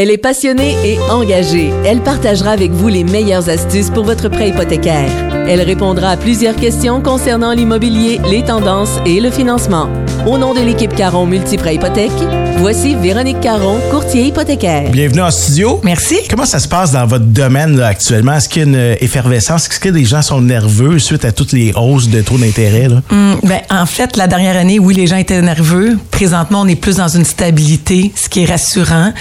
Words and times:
Elle 0.00 0.12
est 0.12 0.18
passionnée 0.18 0.76
et 0.84 0.96
engagée. 1.10 1.72
Elle 1.84 2.00
partagera 2.00 2.52
avec 2.52 2.70
vous 2.70 2.86
les 2.86 3.02
meilleures 3.02 3.48
astuces 3.48 3.90
pour 3.90 4.04
votre 4.04 4.28
prêt 4.28 4.50
hypothécaire. 4.50 5.10
Elle 5.48 5.60
répondra 5.60 6.10
à 6.10 6.16
plusieurs 6.16 6.54
questions 6.54 7.00
concernant 7.00 7.52
l'immobilier, 7.52 8.20
les 8.30 8.44
tendances 8.44 9.00
et 9.04 9.18
le 9.20 9.32
financement. 9.32 9.88
Au 10.24 10.38
nom 10.38 10.54
de 10.54 10.60
l'équipe 10.60 10.94
Caron 10.94 11.26
Multiprêt 11.26 11.76
Hypothèque, 11.76 12.12
voici 12.58 12.94
Véronique 12.94 13.40
Caron, 13.40 13.78
courtier 13.90 14.26
hypothécaire. 14.26 14.90
Bienvenue 14.90 15.22
en 15.22 15.30
studio. 15.32 15.80
Merci. 15.82 16.16
Comment 16.30 16.44
ça 16.44 16.60
se 16.60 16.68
passe 16.68 16.92
dans 16.92 17.06
votre 17.06 17.24
domaine 17.24 17.76
là, 17.76 17.88
actuellement? 17.88 18.34
Est-ce 18.34 18.48
qu'il 18.48 18.62
y 18.62 18.64
a 18.66 18.68
une 18.68 18.76
euh, 18.76 18.94
effervescence? 19.00 19.68
Est-ce 19.68 19.80
que 19.80 19.88
les 19.88 20.04
gens 20.04 20.22
sont 20.22 20.40
nerveux 20.40 20.98
suite 21.00 21.24
à 21.24 21.32
toutes 21.32 21.52
les 21.52 21.72
hausses 21.74 22.08
de 22.08 22.20
taux 22.20 22.36
d'intérêt? 22.36 22.88
là? 22.88 23.00
Hum, 23.10 23.38
ben, 23.42 23.60
en 23.70 23.86
fait, 23.86 24.16
la 24.16 24.28
dernière 24.28 24.56
année, 24.56 24.78
oui, 24.78 24.94
les 24.94 25.06
gens 25.06 25.16
étaient 25.16 25.40
nerveux. 25.40 25.98
Présentement, 26.10 26.60
on 26.60 26.68
est 26.68 26.76
plus 26.76 26.96
dans 26.96 27.08
une 27.08 27.24
stabilité, 27.24 28.12
ce 28.14 28.28
qui 28.28 28.42
est 28.42 28.46
rassurant. 28.46 29.12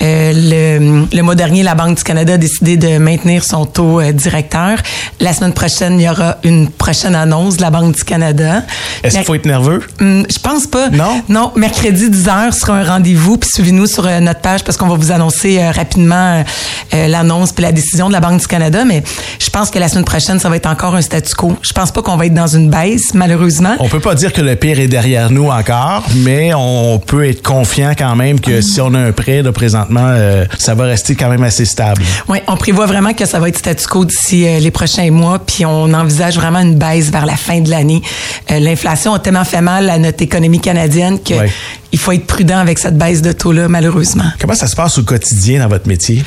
Euh, 0.00 0.21
le, 0.32 1.06
le 1.14 1.22
mois 1.22 1.34
dernier, 1.34 1.62
la 1.62 1.74
Banque 1.74 1.98
du 1.98 2.04
Canada 2.04 2.34
a 2.34 2.38
décidé 2.38 2.76
de 2.76 2.98
maintenir 2.98 3.44
son 3.44 3.64
taux 3.66 4.00
euh, 4.00 4.12
directeur. 4.12 4.78
La 5.20 5.32
semaine 5.32 5.52
prochaine, 5.52 5.98
il 5.98 6.04
y 6.04 6.08
aura 6.08 6.36
une 6.44 6.68
prochaine 6.68 7.14
annonce 7.14 7.56
de 7.56 7.62
la 7.62 7.70
Banque 7.70 7.96
du 7.96 8.04
Canada. 8.04 8.62
Est-ce 9.02 9.16
qu'il 9.16 9.24
faut 9.24 9.34
être 9.34 9.46
nerveux? 9.46 9.82
Hum, 10.00 10.24
je 10.30 10.38
pense 10.38 10.66
pas. 10.66 10.90
Non? 10.90 11.22
Non, 11.28 11.52
mercredi 11.56 12.08
10h 12.08 12.52
sera 12.52 12.74
un 12.74 12.84
rendez-vous. 12.84 13.38
Puis 13.38 13.50
suivez-nous 13.52 13.86
sur 13.86 14.06
euh, 14.06 14.20
notre 14.20 14.40
page 14.40 14.62
parce 14.64 14.76
qu'on 14.76 14.88
va 14.88 14.96
vous 14.96 15.12
annoncer 15.12 15.58
euh, 15.58 15.70
rapidement 15.70 16.44
l'annonce 16.92 17.52
puis 17.52 17.62
la 17.62 17.72
décision 17.72 18.08
de 18.08 18.12
la 18.12 18.20
Banque 18.20 18.40
du 18.40 18.46
Canada. 18.46 18.84
Mais 18.84 19.02
je 19.38 19.50
pense 19.50 19.70
que 19.70 19.78
la 19.78 19.88
semaine 19.88 20.04
prochaine, 20.04 20.38
ça 20.38 20.48
va 20.48 20.56
être 20.56 20.66
encore 20.66 20.94
un 20.94 21.00
statu 21.00 21.34
quo. 21.34 21.56
Je 21.62 21.72
pense 21.72 21.90
pas 21.90 22.02
qu'on 22.02 22.16
va 22.16 22.26
être 22.26 22.34
dans 22.34 22.46
une 22.46 22.68
baisse, 22.68 23.14
malheureusement. 23.14 23.76
On 23.78 23.88
peut 23.88 24.00
pas 24.00 24.14
dire 24.14 24.32
que 24.32 24.42
le 24.42 24.56
pire 24.56 24.78
est 24.78 24.88
derrière 24.88 25.30
nous 25.30 25.48
encore, 25.48 26.04
mais 26.16 26.52
on 26.54 26.98
peut 26.98 27.26
être 27.26 27.42
confiant 27.42 27.92
quand 27.96 28.14
même 28.14 28.40
que 28.40 28.60
si 28.60 28.80
on 28.80 28.92
a 28.94 28.98
un 28.98 29.12
prêt, 29.12 29.42
là, 29.42 29.52
présentement, 29.52 30.11
euh, 30.12 30.44
ça 30.58 30.74
va 30.74 30.84
rester 30.84 31.14
quand 31.14 31.28
même 31.28 31.42
assez 31.42 31.64
stable. 31.64 32.02
Oui, 32.28 32.38
on 32.46 32.56
prévoit 32.56 32.86
vraiment 32.86 33.12
que 33.14 33.26
ça 33.26 33.38
va 33.38 33.48
être 33.48 33.58
statu 33.58 33.86
quo 33.86 34.04
d'ici 34.04 34.46
euh, 34.46 34.58
les 34.58 34.70
prochains 34.70 35.10
mois, 35.10 35.38
puis 35.38 35.64
on 35.66 35.92
envisage 35.92 36.36
vraiment 36.36 36.60
une 36.60 36.76
baisse 36.76 37.10
vers 37.10 37.26
la 37.26 37.36
fin 37.36 37.60
de 37.60 37.70
l'année. 37.70 38.02
Euh, 38.50 38.58
L'inflation 38.58 39.14
a 39.14 39.18
tellement 39.18 39.44
fait 39.44 39.60
mal 39.60 39.90
à 39.90 39.98
notre 39.98 40.22
économie 40.22 40.60
canadienne 40.60 41.18
que 41.22 41.32
Ouais. 41.34 41.50
il 41.92 41.98
faut 41.98 42.12
être 42.12 42.26
prudent 42.26 42.58
avec 42.58 42.78
cette 42.78 42.96
baisse 42.98 43.22
de 43.22 43.32
taux-là, 43.32 43.68
malheureusement. 43.68 44.24
Comment 44.40 44.54
ça 44.54 44.66
se 44.66 44.76
passe 44.76 44.98
au 44.98 45.02
quotidien 45.02 45.60
dans 45.60 45.68
votre 45.68 45.88
métier? 45.88 46.22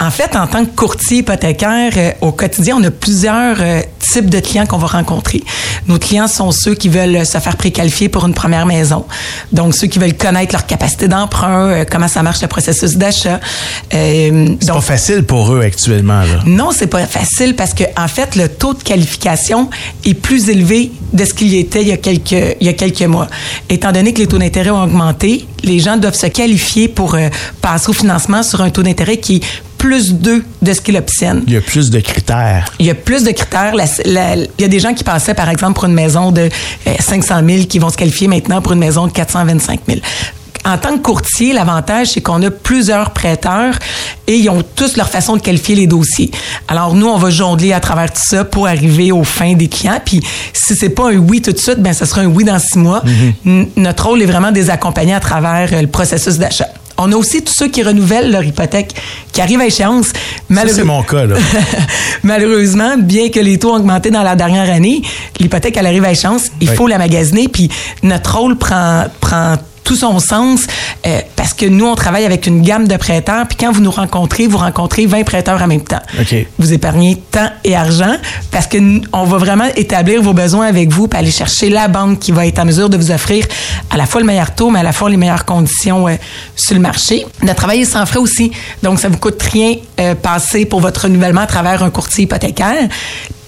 En 0.00 0.10
fait, 0.10 0.36
en 0.36 0.46
tant 0.46 0.64
que 0.64 0.70
courtier 0.76 1.18
hypothécaire, 1.18 2.14
au 2.20 2.32
quotidien, 2.32 2.76
on 2.78 2.84
a 2.84 2.90
plusieurs 2.90 3.56
types 4.02 4.28
de 4.28 4.40
clients 4.40 4.66
qu'on 4.66 4.78
va 4.78 4.88
rencontrer. 4.88 5.42
Nos 5.86 5.98
clients 5.98 6.28
sont 6.28 6.50
ceux 6.50 6.74
qui 6.74 6.88
veulent 6.88 7.16
euh, 7.16 7.24
se 7.24 7.38
faire 7.38 7.56
préqualifier 7.56 8.08
pour 8.08 8.26
une 8.26 8.34
première 8.34 8.66
maison. 8.66 9.04
Donc, 9.52 9.74
ceux 9.74 9.86
qui 9.86 9.98
veulent 9.98 10.16
connaître 10.16 10.52
leur 10.52 10.66
capacité 10.66 11.08
d'emprunt, 11.08 11.68
euh, 11.68 11.84
comment 11.90 12.08
ça 12.08 12.22
marche 12.22 12.42
le 12.42 12.48
processus 12.48 12.96
d'achat. 12.96 13.40
Euh, 13.94 14.46
C'est 14.60 14.66
donc, 14.66 14.76
pas 14.76 14.80
facile 14.82 15.22
pour 15.22 15.52
eux 15.54 15.62
actuellement. 15.62 16.20
Là. 16.20 16.40
non, 16.46 16.70
c'est 16.76 16.86
pas 16.86 17.06
facile 17.06 17.54
parce 17.56 17.74
que 17.74 17.84
en 17.96 18.08
fait, 18.08 18.36
le 18.36 18.48
taux 18.48 18.74
de 18.74 18.82
qualification 18.82 19.70
est 20.04 20.14
plus 20.14 20.48
élevé 20.48 20.92
de 21.12 21.24
ce 21.24 21.34
qu'il 21.34 21.54
était 21.54 21.82
il 21.82 21.88
y 21.88 21.92
a 21.92 21.96
quelques 21.96 22.56
il 22.60 22.66
y 22.66 22.68
a 22.68 22.72
quelques 22.72 23.02
mois. 23.02 23.28
Étant 23.68 23.92
donné 23.92 24.12
que 24.12 24.18
les 24.18 24.26
taux 24.26 24.38
d'intérêt 24.38 24.70
ont 24.70 24.82
augmenté, 24.82 25.46
les 25.62 25.78
gens 25.78 25.96
doivent 25.96 26.14
se 26.14 26.26
qualifier 26.26 26.88
pour 26.88 27.14
euh, 27.14 27.28
passer 27.60 27.90
au 27.90 27.92
financement 27.92 28.42
sur 28.42 28.60
un 28.60 28.70
taux 28.70 28.82
d'intérêt 28.82 29.18
qui 29.18 29.36
est 29.36 29.44
plus 29.82 30.14
2 30.14 30.44
de 30.62 30.72
ce 30.72 30.80
qu'ils 30.80 30.96
obtiennent. 30.96 31.42
Il 31.48 31.54
y 31.54 31.56
a 31.56 31.60
plus 31.60 31.90
de 31.90 31.98
critères. 31.98 32.66
Il 32.78 32.86
y 32.86 32.90
a 32.90 32.94
plus 32.94 33.24
de 33.24 33.32
critères. 33.32 33.74
La- 33.74 33.84
la- 34.04 34.36
il 34.36 34.48
y 34.60 34.64
a 34.64 34.68
des 34.68 34.78
gens 34.78 34.94
qui 34.94 35.02
passaient, 35.02 35.34
par 35.34 35.48
exemple, 35.50 35.74
pour 35.74 35.86
une 35.86 35.92
maison 35.94 36.30
de 36.30 36.42
euh, 36.86 36.94
500 37.00 37.40
000 37.44 37.64
qui 37.64 37.80
vont 37.80 37.90
se 37.90 37.96
qualifier 37.96 38.28
maintenant 38.28 38.62
pour 38.62 38.72
une 38.74 38.78
maison 38.78 39.08
de 39.08 39.12
425 39.12 39.80
000. 39.88 39.98
En 40.64 40.78
tant 40.78 40.96
que 40.96 41.02
courtier, 41.02 41.52
l'avantage, 41.52 42.10
c'est 42.12 42.20
qu'on 42.20 42.40
a 42.44 42.50
plusieurs 42.52 43.10
prêteurs 43.10 43.74
et 44.28 44.36
ils 44.36 44.48
ont 44.48 44.62
tous 44.76 44.96
leur 44.96 45.08
façon 45.08 45.34
de 45.34 45.42
qualifier 45.42 45.74
les 45.74 45.88
dossiers. 45.88 46.30
Alors, 46.68 46.94
nous, 46.94 47.08
on 47.08 47.18
va 47.18 47.30
jongler 47.30 47.72
à 47.72 47.80
travers 47.80 48.12
tout 48.12 48.22
ça 48.24 48.44
pour 48.44 48.68
arriver 48.68 49.10
aux 49.10 49.24
fins 49.24 49.54
des 49.54 49.66
clients. 49.66 50.00
Puis, 50.04 50.22
si 50.52 50.76
c'est 50.76 50.90
pas 50.90 51.10
un 51.10 51.16
oui 51.16 51.42
tout 51.42 51.50
de 51.50 51.58
suite, 51.58 51.80
ben, 51.80 51.92
ça 51.92 52.06
sera 52.06 52.20
un 52.20 52.26
oui 52.26 52.44
dans 52.44 52.60
six 52.60 52.78
mois. 52.78 53.02
N- 53.44 53.66
Notre 53.76 54.06
rôle 54.06 54.22
est 54.22 54.26
vraiment 54.26 54.52
de 54.52 54.56
les 54.56 54.70
accompagner 54.70 55.14
à 55.14 55.18
travers 55.20 55.68
euh, 55.72 55.80
le 55.80 55.88
processus 55.88 56.38
d'achat. 56.38 56.68
On 57.02 57.12
a 57.12 57.16
aussi 57.16 57.42
tous 57.42 57.52
ceux 57.54 57.68
qui 57.68 57.82
renouvellent 57.82 58.30
leur 58.30 58.44
hypothèque, 58.44 58.94
qui 59.32 59.40
arrivent 59.40 59.60
à 59.60 59.66
échéance. 59.66 60.08
Ça, 60.08 60.12
Malheureux- 60.48 60.76
c'est 60.76 60.84
mon 60.84 61.02
cas. 61.02 61.26
Là. 61.26 61.36
Malheureusement, 62.22 62.96
bien 62.98 63.28
que 63.30 63.40
les 63.40 63.58
taux 63.58 63.72
ont 63.72 63.76
augmenté 63.76 64.10
dans 64.10 64.22
la 64.22 64.36
dernière 64.36 64.70
année, 64.70 65.02
l'hypothèque, 65.40 65.76
elle 65.76 65.86
arrive 65.86 66.04
à 66.04 66.12
échéance, 66.12 66.48
il 66.60 66.68
Oui. 66.70 66.76
faut 66.76 66.86
la 66.86 66.98
magasiner, 66.98 67.48
puis 67.48 67.68
notre 68.02 68.38
rôle 68.38 68.56
prend, 68.56 69.04
prend 69.20 69.56
tout 69.92 69.98
son 69.98 70.18
sens 70.20 70.62
euh, 71.06 71.20
parce 71.36 71.52
que 71.52 71.66
nous, 71.66 71.84
on 71.84 71.94
travaille 71.94 72.24
avec 72.24 72.46
une 72.46 72.62
gamme 72.62 72.88
de 72.88 72.96
prêteurs, 72.96 73.46
puis 73.46 73.58
quand 73.60 73.72
vous 73.72 73.82
nous 73.82 73.90
rencontrez, 73.90 74.46
vous 74.46 74.56
rencontrez 74.56 75.04
20 75.04 75.24
prêteurs 75.24 75.60
en 75.60 75.66
même 75.66 75.84
temps. 75.84 76.00
OK. 76.18 76.34
Vous 76.58 76.72
épargnez 76.72 77.16
temps 77.30 77.50
et 77.62 77.76
argent 77.76 78.16
parce 78.50 78.66
que 78.66 78.78
on 79.12 79.24
va 79.24 79.36
vraiment 79.36 79.68
établir 79.76 80.22
vos 80.22 80.32
besoins 80.32 80.66
avec 80.66 80.90
vous, 80.90 81.08
puis 81.08 81.18
aller 81.18 81.30
chercher 81.30 81.68
la 81.68 81.88
banque 81.88 82.20
qui 82.20 82.32
va 82.32 82.46
être 82.46 82.58
en 82.58 82.64
mesure 82.64 82.88
de 82.88 82.96
vous 82.96 83.10
offrir 83.10 83.44
à 83.90 83.98
la 83.98 84.06
fois 84.06 84.22
le 84.22 84.26
meilleur 84.26 84.54
taux, 84.54 84.70
mais 84.70 84.80
à 84.80 84.82
la 84.82 84.92
fois 84.92 85.10
les 85.10 85.18
meilleures 85.18 85.44
conditions 85.44 86.08
euh, 86.08 86.14
sur 86.56 86.74
le 86.74 86.80
marché. 86.80 87.26
Notre 87.42 87.56
travail 87.56 87.82
est 87.82 87.84
sans 87.84 88.06
frais 88.06 88.20
aussi, 88.20 88.50
donc 88.82 88.98
ça 88.98 89.10
vous 89.10 89.18
coûte 89.18 89.42
rien 89.42 89.74
euh, 90.00 90.14
passer 90.14 90.64
pour 90.64 90.80
votre 90.80 91.02
renouvellement 91.02 91.42
à 91.42 91.46
travers 91.46 91.82
un 91.82 91.90
courtier 91.90 92.24
hypothécaire. 92.24 92.88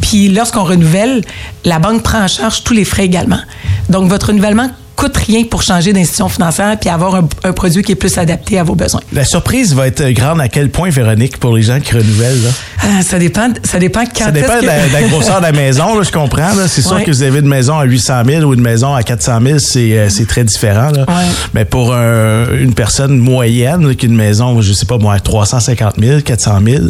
Puis 0.03 0.29
lorsqu'on 0.29 0.65
renouvelle, 0.65 1.23
la 1.65 1.79
banque 1.79 2.03
prend 2.03 2.23
en 2.23 2.29
charge 2.29 2.65
tous 2.65 2.75
les 2.75 2.85
frais 2.85 3.07
également. 3.07 3.41
Donc 3.89 4.11
votre 4.11 4.27
renouvellement 4.27 4.69
rien 5.15 5.45
pour 5.45 5.63
changer 5.63 5.93
d'institution 5.93 6.29
financière 6.29 6.77
puis 6.81 6.91
avoir 6.91 7.15
un, 7.15 7.29
un 7.45 7.53
produit 7.53 7.83
qui 7.83 7.93
est 7.93 7.97
plus 7.97 8.17
adapté 8.19 8.59
à 8.59 8.63
vos 8.63 8.75
besoins. 8.75 9.01
La 9.13 9.25
surprise 9.25 9.75
va 9.75 9.87
être 9.87 10.09
grande 10.11 10.41
à 10.41 10.49
quel 10.49 10.71
point, 10.71 10.91
Véronique, 10.91 11.39
pour 11.39 11.55
les 11.57 11.63
gens 11.63 11.81
qui 11.81 11.95
renouvellent? 11.95 12.43
Là? 12.43 12.51
Ah, 12.87 13.03
ça 13.03 13.19
dépend, 13.19 13.49
ça 13.63 13.79
dépend 13.79 14.05
quand 14.05 14.25
Ça 14.27 14.31
dépend 14.31 14.61
de 14.61 14.67
la, 14.67 14.87
de 14.89 14.93
la 14.93 15.03
grosseur 15.05 15.39
de 15.39 15.45
la 15.47 15.53
maison, 15.53 15.97
là, 15.97 16.03
je 16.03 16.13
comprends. 16.13 16.55
là. 16.55 16.69
C'est 16.69 16.83
sûr 16.83 16.93
Ouais. 16.97 17.05
que 17.05 17.11
vous 17.11 17.23
avez 17.23 17.39
une 17.41 17.49
maison 17.49 17.79
à 17.79 17.85
800 17.85 18.23
000 18.27 18.43
ou 18.45 18.55
une 18.55 18.61
maison 18.61 18.95
à 18.95 19.03
400 19.03 19.39
000, 19.43 19.59
c'est 19.59 19.99
euh, 19.99 20.09
c'est 20.11 20.27
très 20.27 20.45
différent. 20.45 20.91
là. 20.91 21.05
Ouais. 21.09 21.25
Mais 21.55 21.65
pour 21.65 21.95
un- 21.95 22.47
une 22.59 22.75
personne 22.75 23.19
moyenne, 23.19 23.89
là, 23.89 23.95
qui 23.95 24.07
a 24.07 24.09
une 24.09 24.15
maison, 24.17 24.61
je 24.61 24.73
sais 24.73 24.87
pas 24.87 24.99
moi, 24.99 25.19
350 25.19 25.95
000, 25.99 26.21
400 26.21 26.59
000, 26.65 26.85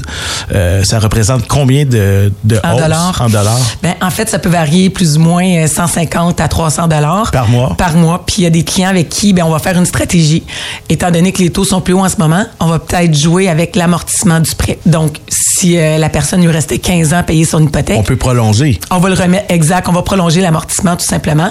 euh, 0.55 0.83
ça 0.85 0.99
représente 0.99 1.47
combien 1.47 1.85
de, 1.85 2.33
de 2.45 2.61
En 2.65 2.75
hausse 2.75 2.83
dollars. 2.83 3.23
en 3.25 3.29
dollars? 3.29 3.61
Ben, 3.83 3.95
en 4.03 4.11
fait, 4.11 4.29
ça 4.29 4.39
peut 4.39 4.49
varier 4.49 4.91
plus 4.91 5.17
ou 5.17 5.21
moins 5.21 5.45
euh, 5.47 5.67
150 5.67 6.41
à 6.41 6.49
300 6.49 6.89
dollars 6.89 7.31
Par 7.31 7.49
mois. 7.49 7.75
Par 7.79 7.95
mois. 7.95 8.25
Puis 8.27 8.37
il 8.39 8.45
y 8.45 8.47
a 8.47 8.51
des 8.51 8.65
clients 8.65 8.89
avec 8.91 9.09
qui 9.09 9.33
ben, 9.33 9.45
on 9.45 9.51
va 9.51 9.59
faire 9.61 9.79
une 9.79 9.87
stratégie. 9.87 10.43
Étant 10.89 11.11
donné 11.11 11.33
que 11.33 11.39
les 11.43 11.51
taux 11.51 11.65
sont 11.65 11.81
plus 11.81 11.95
hauts 11.95 12.05
en 12.05 12.09
ce 12.09 12.17
moment, 12.19 12.45
on 12.61 12.67
va 12.67 12.79
peut-être 12.79 13.15
jouer 13.17 13.49
avec 13.49 13.77
l'amortissement 13.77 14.41
du 14.41 14.55
prêt. 14.55 14.79
Donc, 14.87 15.17
si 15.29 15.77
euh, 15.85 15.99
la 15.99 16.09
personne 16.09 16.41
lui 16.43 16.51
restait 16.51 16.79
15 16.79 17.13
ans 17.13 17.19
à 17.19 17.23
payer 17.23 17.45
son 17.45 17.63
hypothèque, 17.63 17.99
On 17.99 18.03
peut 18.03 18.17
prolonger. 18.17 18.81
on 18.91 18.99
va 18.99 19.09
le 19.09 19.15
remettre 19.15 19.47
exact, 19.53 19.89
on 19.89 19.93
va 19.93 20.03
prolonger 20.03 20.41
l'amortissement 20.41 20.97
tout 20.97 21.05
simplement. 21.05 21.51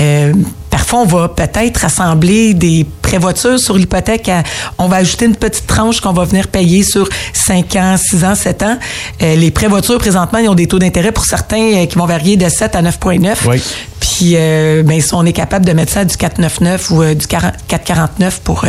Euh, 0.00 0.32
parfois, 0.70 1.00
on 1.00 1.06
va 1.06 1.28
peut-être 1.28 1.84
assembler 1.84 2.54
des 2.54 2.86
prévoitures 3.02 3.58
sur 3.58 3.76
l'hypothèque. 3.76 4.30
On 4.78 4.88
va 4.88 4.96
ajouter 4.96 5.26
une 5.26 5.36
petite 5.36 5.66
tranche 5.66 6.00
qu'on 6.00 6.12
va 6.12 6.24
venir 6.24 6.48
payer 6.48 6.82
sur 6.82 7.08
5 7.32 7.76
ans, 7.76 7.96
6 7.96 8.24
ans, 8.24 8.34
7 8.34 8.62
ans. 8.62 8.78
Euh, 9.22 9.34
les 9.36 9.50
prévoitures, 9.50 9.98
présentement, 9.98 10.38
ils 10.38 10.48
ont 10.48 10.54
des 10.54 10.66
taux 10.66 10.78
d'intérêt 10.78 11.12
pour 11.12 11.24
certains 11.24 11.74
euh, 11.74 11.86
qui 11.86 11.98
vont 11.98 12.06
varier 12.06 12.36
de 12.36 12.48
7 12.48 12.74
à 12.76 12.82
9,9. 12.82 13.36
Oui. 13.48 13.62
Puis, 14.14 14.32
euh, 14.36 14.82
ben, 14.82 15.00
si 15.00 15.14
on 15.14 15.24
est 15.24 15.32
capable 15.32 15.64
de 15.64 15.72
mettre 15.72 15.90
ça 15.92 16.00
à 16.00 16.04
du 16.04 16.14
4,99 16.16 16.92
ou 16.92 17.02
euh, 17.02 17.14
du 17.14 17.26
40 17.26 17.54
4,49 17.66 18.40
pour, 18.44 18.64
euh, 18.64 18.68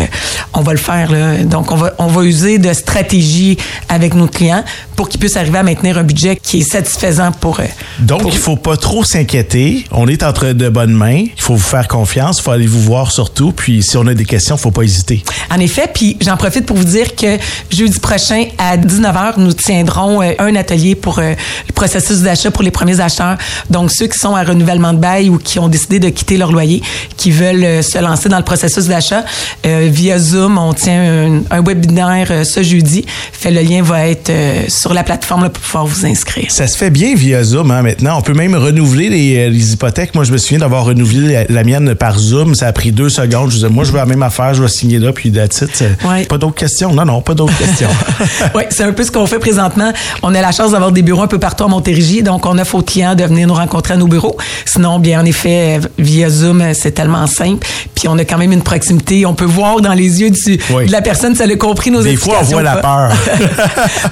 on 0.53 0.61
va 0.61 0.71
le 0.71 0.77
faire. 0.77 1.11
Là. 1.11 1.37
Donc, 1.43 1.69
on 1.73 1.75
va, 1.75 1.93
on 1.97 2.07
va 2.07 2.23
user 2.23 2.59
de 2.59 2.71
stratégies 2.71 3.57
avec 3.89 4.13
nos 4.15 4.27
clients 4.27 4.63
pour 4.95 5.09
qu'ils 5.09 5.19
puissent 5.19 5.35
arriver 5.35 5.57
à 5.57 5.63
maintenir 5.63 5.97
un 5.97 6.03
budget 6.03 6.37
qui 6.37 6.59
est 6.59 6.69
satisfaisant 6.71 7.33
pour 7.33 7.59
eux. 7.59 7.67
Donc, 7.99 8.21
Pour- 8.21 8.31
il 8.31 8.37
faut 8.37 8.55
pas 8.55 8.77
trop 8.77 9.03
s'inquiéter. 9.03 9.85
On 9.91 10.07
est 10.07 10.23
entre 10.23 10.53
de 10.53 10.69
bonnes 10.69 10.93
mains. 10.93 11.25
Il 11.35 11.41
faut 11.41 11.55
vous 11.55 11.59
faire 11.59 11.89
confiance. 11.89 12.39
Il 12.39 12.43
faut 12.43 12.51
aller 12.51 12.67
vous 12.67 12.81
voir 12.81 13.11
surtout. 13.11 13.51
Puis, 13.51 13.83
si 13.83 13.97
on 13.97 14.07
a 14.07 14.13
des 14.13 14.25
questions, 14.25 14.55
faut 14.55 14.71
pas 14.71 14.83
hésiter. 14.83 15.23
En 15.51 15.59
effet, 15.59 15.89
puis 15.93 16.15
j'en 16.21 16.37
profite 16.37 16.65
pour 16.65 16.77
vous 16.77 16.85
dire 16.85 17.15
que 17.17 17.37
jeudi 17.69 17.99
prochain 17.99 18.45
à 18.57 18.77
19h, 18.77 19.33
nous 19.39 19.51
tiendrons 19.51 20.21
un 20.21 20.55
atelier 20.55 20.95
pour 20.95 21.19
le 21.19 21.35
processus 21.75 22.19
d'achat 22.21 22.49
pour 22.49 22.63
les 22.63 22.71
premiers 22.71 23.01
acheteurs. 23.01 23.37
Donc 23.69 23.91
ceux 23.91 24.07
qui 24.07 24.17
sont 24.17 24.35
à 24.35 24.43
renouvellement 24.43 24.93
de 24.93 24.99
bail 24.99 25.29
ou 25.29 25.37
qui 25.43 25.59
ont 25.59 25.67
décidé 25.67 25.99
de 25.99 26.09
quitter 26.09 26.37
leur 26.37 26.51
loyer, 26.51 26.81
qui 27.17 27.31
veulent 27.31 27.63
euh, 27.63 27.81
se 27.81 27.97
lancer 27.97 28.29
dans 28.29 28.37
le 28.37 28.43
processus 28.43 28.85
d'achat 28.85 29.23
euh, 29.65 29.87
via 29.91 30.17
Zoom, 30.19 30.57
on 30.57 30.73
tient 30.73 31.01
un, 31.01 31.41
un 31.51 31.61
webinaire 31.61 32.27
euh, 32.31 32.43
ce 32.43 32.63
jeudi. 32.63 33.05
Fait 33.31 33.51
le 33.51 33.61
lien 33.61 33.81
va 33.81 34.07
être 34.07 34.31
sur 34.69 34.93
la 34.93 35.03
plateforme 35.03 35.43
là, 35.43 35.49
pour 35.49 35.61
pouvoir 35.61 35.85
vous 35.85 36.05
inscrire. 36.05 36.45
Ça 36.49 36.67
se 36.67 36.77
fait 36.77 36.89
bien 36.89 37.15
via 37.15 37.43
Zoom 37.43 37.71
hein, 37.71 37.81
maintenant. 37.81 38.17
On 38.17 38.21
peut 38.21 38.33
même 38.33 38.55
renouveler 38.55 39.09
les, 39.09 39.49
les 39.49 39.73
hypothèques. 39.73 40.15
Moi, 40.15 40.23
je 40.23 40.31
me 40.31 40.37
souviens 40.37 40.59
d'avoir 40.59 40.85
renouvelé 40.85 41.33
la, 41.33 41.45
la 41.47 41.63
mienne 41.63 41.95
par 41.95 42.17
Zoom. 42.17 42.55
Ça 42.55 42.67
a 42.67 42.73
pris 42.73 42.91
deux 42.91 43.09
secondes. 43.09 43.49
Je 43.49 43.55
disais, 43.55 43.69
moi, 43.69 43.83
je 43.83 43.91
veux 43.91 43.97
la 43.97 44.05
même 44.05 44.23
affaire. 44.23 44.53
Je 44.53 44.61
vais 44.61 44.69
signer 44.69 44.99
là. 44.99 45.11
Puis, 45.11 45.31
that's 45.31 45.61
it. 45.61 45.83
Ouais. 46.05 46.25
Pas 46.25 46.37
d'autres 46.37 46.55
questions. 46.55 46.93
Non, 46.93 47.05
non, 47.05 47.21
pas 47.21 47.33
d'autres 47.33 47.57
questions. 47.57 47.89
oui, 48.55 48.63
c'est 48.69 48.83
un 48.83 48.93
peu 48.93 49.03
ce 49.03 49.11
qu'on 49.11 49.25
fait 49.25 49.39
présentement. 49.39 49.91
On 50.21 50.33
a 50.33 50.41
la 50.41 50.51
chance 50.51 50.71
d'avoir 50.71 50.91
des 50.91 51.01
bureaux 51.01 51.23
un 51.23 51.27
peu 51.27 51.39
partout 51.39 51.63
à 51.63 51.67
Montérégie, 51.67 52.23
donc 52.23 52.45
on 52.45 52.57
offre 52.57 52.75
aux 52.75 52.81
clients 52.81 53.15
de 53.15 53.23
venir 53.23 53.47
nous 53.47 53.53
rencontrer 53.53 53.95
à 53.95 53.97
nos 53.97 54.07
bureaux. 54.07 54.37
Sinon, 54.65 54.99
bien 54.99 55.22
en 55.23 55.25
effet, 55.25 55.79
via 55.97 56.29
Zoom, 56.29 56.61
c'est 56.73 56.91
tellement 56.91 57.25
simple. 57.27 57.65
Puis 57.95 58.09
on 58.09 58.17
a 58.17 58.25
quand 58.25 58.37
même 58.37 58.51
une 58.51 58.61
proximité. 58.61 59.25
On 59.25 59.33
peut 59.33 59.45
voir 59.45 59.79
dans 59.79 59.93
les 59.93 60.19
yeux 60.21 60.29
du, 60.31 60.59
Oui. 60.71 60.87
de 60.87 60.91
la 60.91 61.01
personne 61.01 61.33
si 61.33 61.41
elle 61.41 61.53
a 61.53 61.55
compris 61.55 61.91
nos 61.91 62.03
Des 62.03 62.17
fois, 62.17 62.39
on 62.41 62.43
voit 62.43 62.61
la 62.61 62.75
peur. 62.77 63.11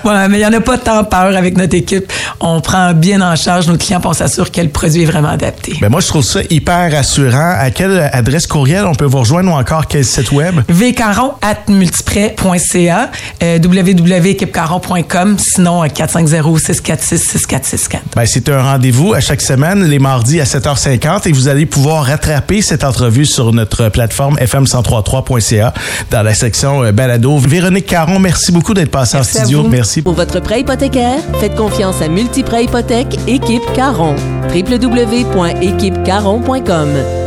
ouais, 0.05 0.27
mais 0.29 0.37
il 0.37 0.39
n'y 0.39 0.45
en 0.45 0.53
a 0.53 0.61
pas 0.61 0.77
tant 0.77 1.03
peur 1.03 1.35
avec 1.35 1.57
notre 1.57 1.75
équipe. 1.75 2.11
On 2.39 2.61
prend 2.61 2.93
bien 2.93 3.19
en 3.21 3.35
charge 3.35 3.67
nos 3.67 3.75
clients 3.77 3.99
puis 3.99 4.07
on 4.09 4.13
s'assure 4.13 4.49
que 4.51 4.61
le 4.61 4.69
produit 4.69 5.01
est 5.03 5.05
vraiment 5.05 5.29
adapté. 5.29 5.75
Ben 5.81 5.89
moi, 5.89 5.99
je 5.99 6.07
trouve 6.07 6.23
ça 6.23 6.39
hyper 6.49 6.91
rassurant. 6.93 7.55
À 7.59 7.69
quelle 7.71 8.09
adresse 8.13 8.47
courriel 8.47 8.85
on 8.85 8.95
peut 8.95 9.05
vous 9.05 9.19
rejoindre 9.19 9.51
ou 9.51 9.55
encore 9.55 9.87
quel 9.87 10.05
site 10.05 10.31
web? 10.31 10.61
vcaron 10.69 11.33
at 11.41 11.57
multiprêt.ca, 11.67 13.11
euh, 13.43 13.59
www.équipecaron.com, 13.61 15.37
sinon 15.37 15.83
euh, 15.83 15.87
450-646-6464. 15.87 17.99
Ben, 18.15 18.25
c'est 18.25 18.47
un 18.49 18.61
rendez-vous 18.63 19.13
à 19.13 19.19
chaque 19.19 19.41
semaine, 19.41 19.83
les 19.85 19.99
mardis 19.99 20.39
à 20.39 20.45
7h50, 20.45 21.00
et 21.25 21.31
vous 21.31 21.47
allez 21.47 21.65
pouvoir 21.65 22.05
rattraper 22.05 22.61
cette 22.61 22.83
entrevue 22.83 23.25
sur 23.25 23.53
notre 23.53 23.89
plateforme 23.89 24.35
fm1033.ca 24.35 25.73
dans 26.11 26.21
la 26.21 26.35
section 26.35 26.83
euh, 26.83 26.91
balado. 26.91 27.39
Véronique 27.39 27.87
Caron, 27.87 28.19
merci 28.19 28.51
beaucoup 28.51 28.75
d'être 28.75 28.91
passée 28.91 29.15
en 29.15 29.21
Merci 29.21 29.37
à 29.39 29.41
studio. 29.41 29.63
vous. 29.63 29.69
Merci. 29.69 30.03
Pour 30.03 30.13
votre 30.13 30.39
prêt 30.39 30.61
hypothécaire, 30.61 31.17
faites 31.39 31.55
confiance 31.55 32.01
à 32.01 32.07
Multiprêt 32.07 32.65
Hypothèque 32.65 33.17
Équipe 33.27 33.63
Caron. 33.73 34.15
www.équipecaron.com 34.53 37.20